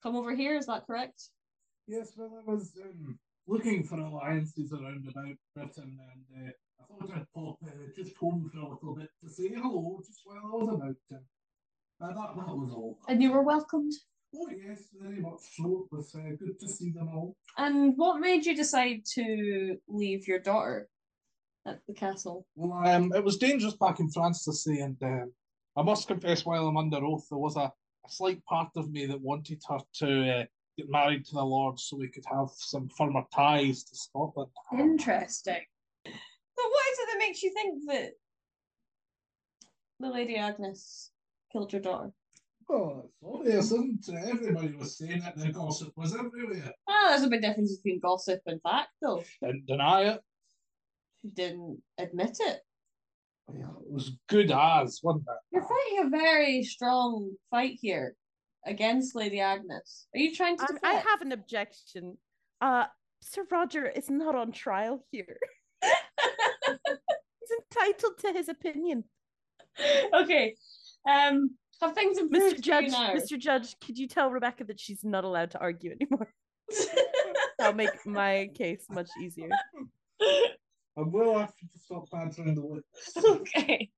[0.02, 0.54] come over here.
[0.54, 1.30] Is that correct?
[1.86, 3.18] Yes, well, I was um,
[3.48, 8.50] looking for alliances around about Britain, and uh, I thought I'd pop uh, just home
[8.52, 11.18] for a little bit to say hello, just while I was about.
[11.18, 11.18] Uh,
[12.00, 12.98] that, that was all.
[13.08, 13.92] And you were welcomed.
[14.36, 15.86] Oh yes, very much so.
[15.90, 17.34] It was uh, good to see them all.
[17.56, 20.88] And what made you decide to leave your daughter
[21.66, 22.46] at the castle?
[22.54, 25.32] Well, um, it was dangerous back in France to say, and um,
[25.76, 27.72] I must confess, while I'm under oath, there was a,
[28.06, 30.44] a slight part of me that wanted her to uh,
[30.78, 34.50] get married to the Lord so we could have some firmer ties to Scotland.
[34.72, 35.62] Interesting.
[36.06, 38.10] So, what is it that makes you think that
[40.00, 41.10] the Lady Agnes
[41.52, 42.12] killed your daughter?
[42.70, 44.28] Oh, it's obvious, isn't it?
[44.28, 46.72] Everybody was saying it, the gossip was everywhere.
[46.88, 49.24] Ah, there's a big difference between gossip and fact, though.
[49.42, 50.20] Didn't deny it.
[51.20, 52.60] She didn't admit it.
[53.52, 55.38] Yeah, it was good as, wasn't it?
[55.50, 58.14] You're fighting a very strong fight here
[58.66, 60.06] against Lady Agnes.
[60.14, 60.96] Are you trying to Um, defend?
[60.96, 62.18] I have an objection.
[62.60, 62.86] Uh,
[63.20, 65.38] Sir Roger is not on trial here.
[65.82, 69.04] He's entitled to his opinion.
[70.14, 70.54] okay.
[71.08, 72.56] Um, have things improved Mr.
[72.56, 73.14] for Judge, you now?
[73.14, 73.38] Mr.
[73.38, 76.32] Judge, could you tell Rebecca that she's not allowed to argue anymore?
[77.58, 79.48] That'll make my case much easier.
[80.20, 83.16] I will ask you to stop badgering the witness.
[83.24, 83.90] okay.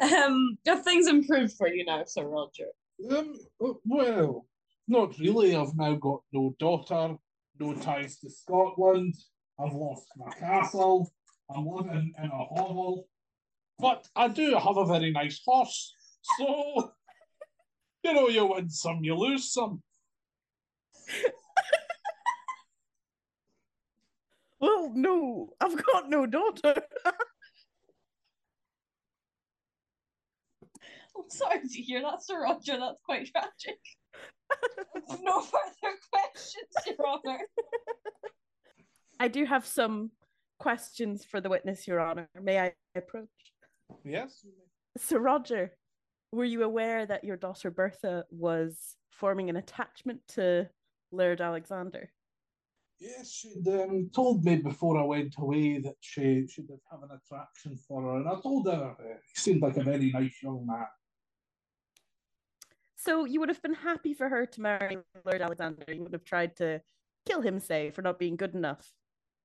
[0.00, 2.66] Um, have things improved for you now, Sir Roger?
[3.08, 3.34] Um,
[3.64, 4.46] uh, well,
[4.88, 5.54] Not really.
[5.54, 7.16] I've now got no daughter,
[7.58, 9.14] no ties to Scotland.
[9.58, 11.10] I've lost my castle.
[11.54, 13.06] I'm living in a hovel.
[13.78, 15.94] But I do have a very nice horse.
[16.38, 16.92] So,
[18.04, 19.82] you know, you win some, you lose some.
[24.60, 26.74] Well, no, I've got no daughter.
[31.20, 32.78] I'm sorry to hear that, Sir Roger.
[32.78, 33.78] That's quite tragic.
[35.22, 37.40] no further questions, Your Honor.
[39.18, 40.10] I do have some
[40.58, 42.28] questions for the witness, Your Honor.
[42.40, 43.28] May I approach?
[44.04, 44.46] Yes.
[44.96, 45.72] Sir Roger,
[46.32, 50.68] were you aware that your daughter Bertha was forming an attachment to
[51.12, 52.10] Laird Alexander?
[52.98, 57.08] Yes, she'd um, told me before I went away that she, she did have an
[57.10, 60.66] attraction for her, and I told her uh, he seemed like a very nice young
[60.66, 60.86] man.
[63.02, 65.84] So you would have been happy for her to marry Lord Alexander.
[65.88, 66.82] You would have tried to
[67.26, 68.92] kill him, say, for not being good enough.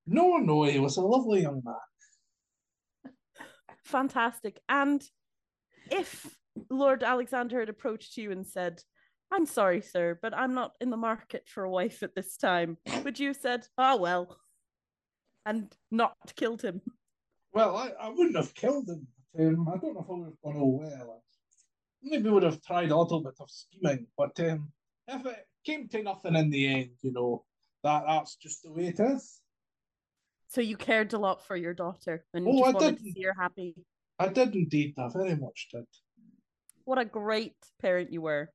[0.05, 3.13] No, no, he was a lovely young man.
[3.85, 4.59] Fantastic.
[4.67, 5.01] And
[5.89, 6.35] if
[6.69, 8.81] Lord Alexander had approached you and said,
[9.31, 12.77] I'm sorry, sir, but I'm not in the market for a wife at this time,
[13.05, 14.37] would you have said, oh, well,
[15.45, 16.81] and not killed him?
[17.53, 19.07] Well, I, I wouldn't have killed him.
[19.39, 21.23] Um, I don't know if I would have gone, oh, well.
[22.05, 24.71] Maybe we would have tried a little bit of scheming, but um,
[25.07, 27.43] if it came to nothing in the end, you know,
[27.83, 29.41] that that's just the way it is.
[30.47, 33.03] So you cared a lot for your daughter and Oh, you I just wanted to
[33.03, 33.15] didn't.
[33.15, 33.75] see her happy.
[34.19, 35.85] I did indeed, I very much did.
[36.85, 38.51] What a great parent you were.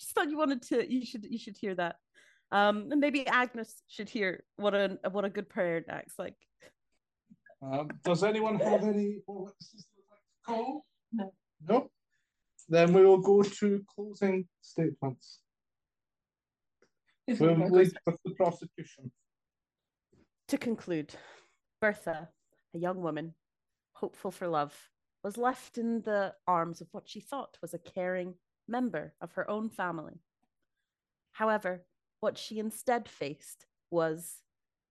[0.00, 1.96] Just thought you wanted to you should you should hear that.
[2.50, 6.36] Um and maybe Agnes should hear what a what a good parent acts like.
[7.62, 10.86] Um, does anyone have any more witnesses they would like to call?
[11.12, 11.32] No.
[11.68, 11.90] No.
[12.68, 15.40] Then we will go to closing statements.
[17.28, 19.10] We'll lead with the prosecution.
[20.48, 21.14] To conclude,
[21.80, 22.28] Bertha,
[22.74, 23.34] a young woman,
[23.92, 24.74] hopeful for love,
[25.22, 28.34] was left in the arms of what she thought was a caring
[28.68, 30.20] member of her own family.
[31.32, 31.84] However,
[32.20, 34.42] what she instead faced was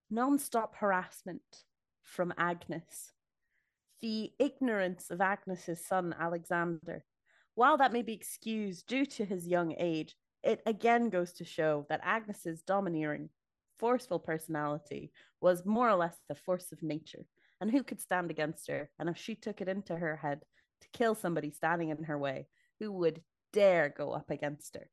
[0.09, 1.63] non-stop harassment
[2.01, 3.13] from Agnes.
[4.01, 7.05] The ignorance of Agnes's son Alexander,
[7.55, 11.85] while that may be excused due to his young age, it again goes to show
[11.89, 13.29] that Agnes's domineering,
[13.79, 17.25] forceful personality was more or less the force of nature.
[17.59, 18.89] And who could stand against her?
[18.99, 20.41] And if she took it into her head
[20.81, 22.47] to kill somebody standing in her way,
[22.79, 23.21] who would
[23.53, 24.89] dare go up against her?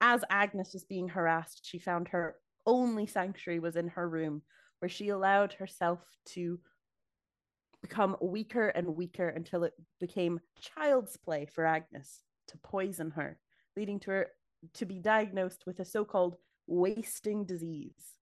[0.00, 2.36] As Agnes was being harassed, she found her
[2.66, 4.42] only sanctuary was in her room,
[4.78, 6.58] where she allowed herself to
[7.82, 13.38] become weaker and weaker until it became child's play for Agnes to poison her,
[13.76, 14.26] leading to her
[14.74, 18.14] to be diagnosed with a so called wasting disease.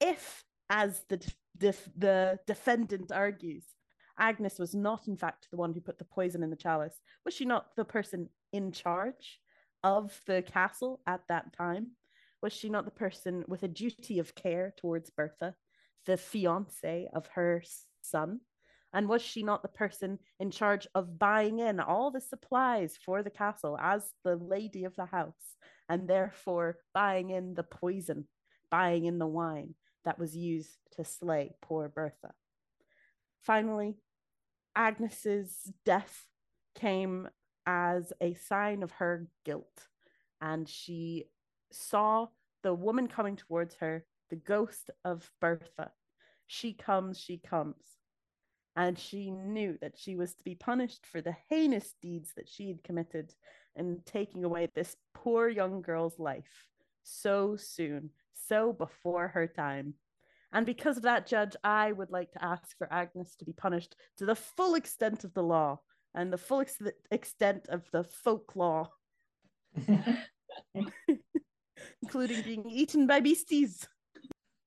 [0.00, 1.18] If, as the,
[1.58, 3.64] def- the defendant argues,
[4.18, 7.34] Agnes was not, in fact, the one who put the poison in the chalice, was
[7.34, 9.40] she not the person in charge
[9.82, 11.88] of the castle at that time?
[12.42, 15.54] Was she not the person with a duty of care towards Bertha,
[16.06, 17.62] the fiance of her
[18.02, 18.40] son?
[18.92, 23.22] And was she not the person in charge of buying in all the supplies for
[23.22, 25.56] the castle as the lady of the house,
[25.88, 28.26] and therefore buying in the poison,
[28.70, 29.74] buying in the wine
[30.04, 32.32] that was used to slay poor Bertha?
[33.42, 33.96] Finally,
[34.74, 36.24] Agnes's death
[36.74, 37.28] came
[37.66, 39.86] as a sign of her guilt,
[40.40, 41.26] and she
[41.70, 42.28] saw
[42.62, 45.90] the woman coming towards her, the ghost of Bertha.
[46.46, 47.97] She comes, she comes
[48.78, 52.68] and she knew that she was to be punished for the heinous deeds that she
[52.68, 53.34] had committed
[53.74, 56.68] in taking away this poor young girl's life
[57.02, 59.94] so soon, so before her time.
[60.52, 63.96] And because of that, Judge, I would like to ask for Agnes to be punished
[64.18, 65.80] to the full extent of the law
[66.14, 68.90] and the full ex- extent of the folk law,
[72.02, 73.88] including being eaten by beasties.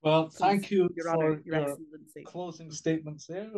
[0.03, 2.23] Well, Please, thank you Your for Honor, Your your Excellency.
[2.25, 3.49] closing statements there.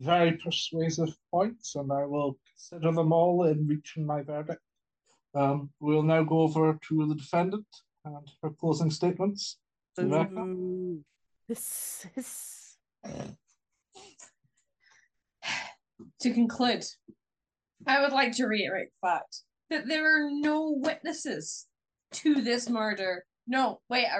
[0.00, 4.60] Very persuasive points, and I will consider them all in reaching my verdict.
[5.34, 7.66] Um, we'll now go over to the defendant
[8.04, 9.58] and her closing statements.
[9.96, 10.54] Rebecca?
[11.48, 12.76] This is
[16.20, 16.84] To conclude,
[17.86, 19.40] I would like to reiterate the fact
[19.70, 21.66] that there are no witnesses
[22.12, 23.24] to this murder.
[23.46, 24.18] No, wait, I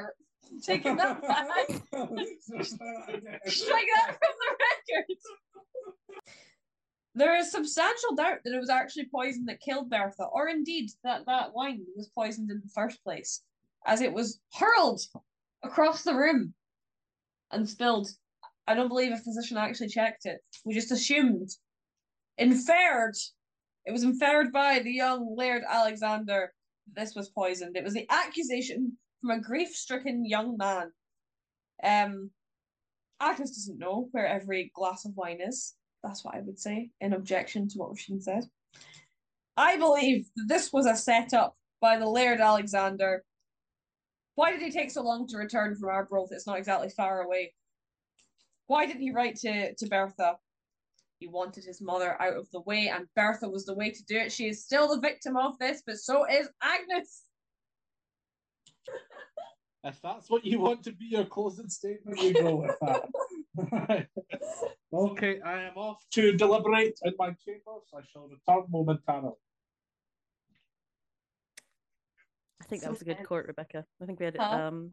[0.62, 1.68] taking that back.
[1.68, 1.84] Strike
[3.94, 5.06] that from the record.
[7.14, 11.24] There is substantial doubt that it was actually poison that killed Bertha, or indeed that
[11.26, 13.42] that wine was poisoned in the first place,
[13.86, 15.00] as it was hurled
[15.62, 16.52] across the room
[17.50, 18.08] and spilled.
[18.66, 20.40] I don't believe a physician actually checked it.
[20.64, 21.48] We just assumed,
[22.36, 23.14] inferred,
[23.86, 26.52] it was inferred by the young Laird Alexander
[26.94, 27.76] this was poisoned.
[27.76, 30.92] It was the accusation from a grief-stricken young man.
[31.82, 32.30] Um,
[33.20, 35.74] Agnes doesn't know where every glass of wine is.
[36.02, 38.44] That's what I would say in objection to what Róisín said.
[39.56, 43.24] I believe this was a setup by the Laird Alexander.
[44.34, 46.28] Why did he take so long to return from Arbroath?
[46.30, 47.54] It's not exactly far away.
[48.66, 50.36] Why didn't he write to, to Bertha?
[51.18, 54.18] He wanted his mother out of the way, and Bertha was the way to do
[54.18, 54.32] it.
[54.32, 57.22] She is still the victim of this, but so is Agnes.
[59.86, 64.08] If that's what you want to be your closing statement, you go with that.
[64.92, 67.84] okay, I am off to deliberate in my chambers.
[67.94, 69.36] I shall return momentarily.
[72.60, 73.26] I think that was a good sad.
[73.26, 73.84] court, Rebecca.
[74.02, 74.56] I think we had Huh?
[74.56, 74.92] um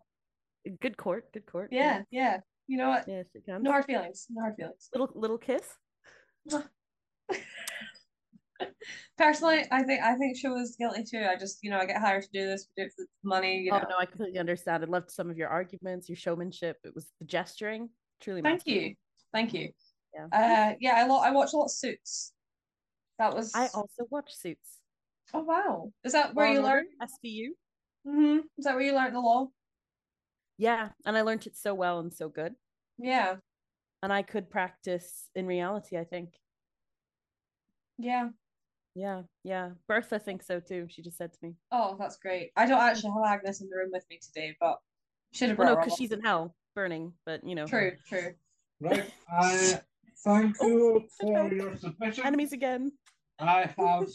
[0.80, 1.70] good court, good court.
[1.72, 2.41] Yeah, yeah.
[2.68, 3.08] You know what?
[3.08, 3.64] Yes, it can.
[3.64, 4.28] No hard feelings.
[4.30, 4.89] No hard feelings.
[4.94, 5.68] Little little kiss.
[9.18, 11.26] Personally, I think I think she was guilty too.
[11.30, 13.57] I just, you know, I get hired to do this, do it for the money,
[13.59, 13.80] you know.
[13.84, 14.84] Oh no, I completely understand.
[14.84, 16.78] I loved some of your arguments, your showmanship.
[16.84, 17.89] It was the gesturing.
[18.22, 18.82] Truly Thank masterful.
[18.82, 18.95] you.
[19.34, 19.70] Thank you.
[20.14, 20.26] Yeah.
[20.32, 22.34] Uh yeah, I lo- I watched a lot of suits.
[23.20, 24.80] That was I also watched Suits.
[25.34, 25.91] Oh wow.
[26.03, 26.88] Is that where Law you learned?
[27.01, 27.49] SVU?
[28.05, 29.47] hmm Is that where you learned the law?
[30.57, 32.53] Yeah, and I learned it so well and so good.
[32.97, 33.36] Yeah.
[34.01, 36.34] And I could practice in reality, I think.
[37.97, 38.30] Yeah.
[38.96, 39.72] Yeah, yeah.
[39.88, 40.86] Bertha thinks so too.
[40.89, 41.56] She just said to me.
[41.72, 42.52] Oh, that's great.
[42.56, 44.78] I don't actually have Agnes in the room with me today, but
[45.32, 47.14] should have Well, brought no, because she's in hell, burning.
[47.26, 48.34] But you know, True, true.
[48.80, 49.80] Right, I
[50.24, 52.26] thank you for your submission.
[52.26, 52.91] enemies again.
[53.39, 54.08] I have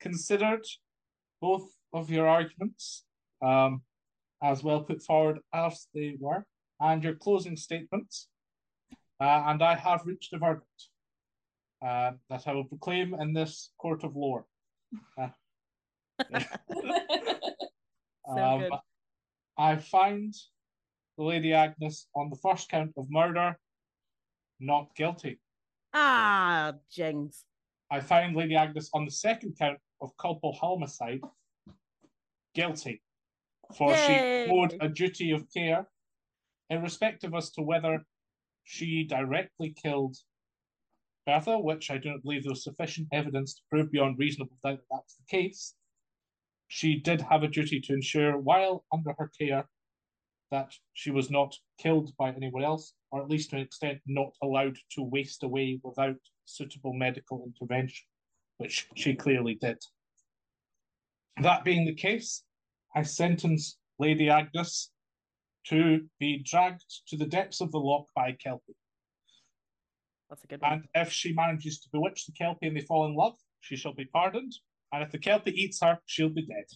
[0.00, 0.64] considered
[1.40, 3.04] both of your arguments,
[3.42, 3.82] um,
[4.42, 6.46] as well put forward as they were,
[6.80, 8.28] and your closing statements,
[9.20, 10.88] uh, and I have reached a verdict
[11.84, 14.44] uh, that I will proclaim in this court of law.
[18.30, 18.68] Uh, um.
[19.56, 20.34] I find
[21.16, 23.56] the Lady Agnes on the first count of murder
[24.60, 25.38] not guilty.
[25.94, 27.44] Ah, Jings.
[27.90, 31.20] I find Lady Agnes on the second count of culpable homicide
[32.54, 33.02] guilty,
[33.74, 34.44] for Yay!
[34.46, 35.88] she owed a duty of care,
[36.70, 38.04] irrespective as to whether
[38.64, 40.16] she directly killed
[41.28, 44.86] Bertha, which I don't believe there was sufficient evidence to prove beyond reasonable doubt that
[44.90, 45.74] that's the case.
[46.68, 49.68] She did have a duty to ensure, while under her care,
[50.50, 54.32] that she was not killed by anyone else, or at least to an extent not
[54.42, 56.16] allowed to waste away without
[56.46, 58.06] suitable medical intervention,
[58.56, 59.76] which she clearly did.
[61.42, 62.42] That being the case,
[62.96, 64.90] I sentence Lady Agnes
[65.66, 68.72] to be dragged to the depths of the loch by Kelpie.
[70.28, 70.72] That's a good one.
[70.72, 73.94] And if she manages to bewitch the Kelpie and they fall in love, she shall
[73.94, 74.52] be pardoned.
[74.92, 76.66] And if the Kelpie eats her, she'll be dead.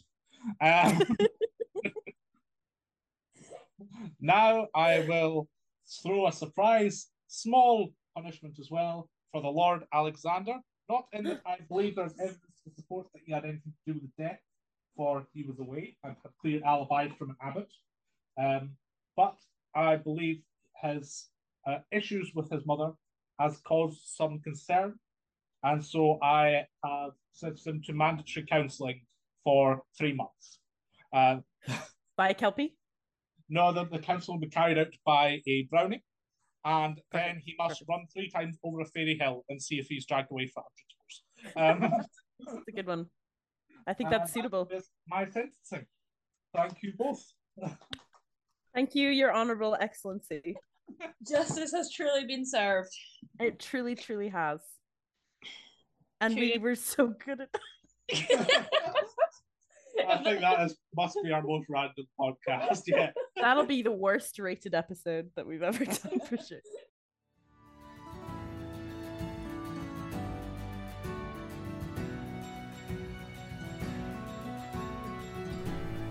[0.61, 1.03] Um,
[4.21, 5.49] now I will
[6.03, 10.57] throw a surprise small punishment as well for the Lord Alexander.
[10.89, 14.01] Not in that I believe there's evidence to support that he had anything to do
[14.01, 14.41] with the death,
[14.97, 17.71] for he was away and had clear alibi from an abbot.
[18.39, 18.73] Um,
[19.17, 19.37] but
[19.75, 20.43] I believe
[20.83, 21.29] his
[21.67, 22.93] uh, issues with his mother
[23.43, 24.95] has caused some concern,
[25.63, 29.03] and so I have sent him to mandatory counselling
[29.45, 30.61] for three months.
[31.13, 31.39] Uh,
[32.17, 32.77] By a Kelpie?
[33.49, 36.03] no, the, the counsel will be carried out by a brownie,
[36.65, 37.89] and then he must perfect.
[37.91, 40.89] run three times over a fairy hill and see if he's dragged away for hundred
[40.97, 41.93] years.
[41.95, 42.05] Um,
[42.47, 43.07] That's a good one.
[43.87, 44.69] I think that's that suitable.
[44.71, 45.87] is my sentencing.
[46.55, 47.23] Thank you both.
[48.75, 50.57] Thank you, Your Honourable Excellency.
[51.29, 52.91] Justice has truly been served.
[53.41, 54.61] It truly, truly has.
[56.21, 57.49] And we were so good at
[60.09, 62.83] I think that is must be our most random podcast.
[62.87, 63.11] Yeah.
[63.37, 66.61] That'll be the worst rated episode that we've ever done for sure.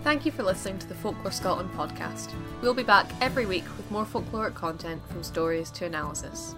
[0.02, 2.34] Thank you for listening to the Folklore Scotland podcast.
[2.60, 6.56] We'll be back every week with more folkloric content from stories to analysis.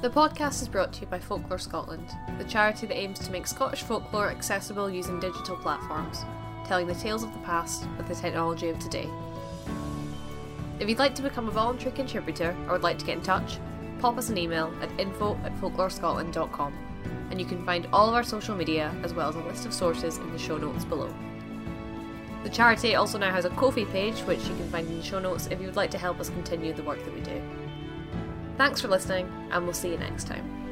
[0.00, 2.08] The podcast is brought to you by Folklore Scotland,
[2.38, 6.24] the charity that aims to make Scottish folklore accessible using digital platforms,
[6.68, 9.10] telling the tales of the past with the technology of today.
[10.78, 13.58] If you'd like to become a voluntary contributor or would like to get in touch,
[13.98, 16.72] pop us an email at info at folklorescotland.com,
[17.32, 19.74] and you can find all of our social media as well as a list of
[19.74, 21.12] sources in the show notes below.
[22.46, 25.18] The charity also now has a Ko-fi page, which you can find in the show
[25.18, 27.42] notes if you would like to help us continue the work that we do.
[28.56, 30.65] Thanks for listening, and we'll see you next time.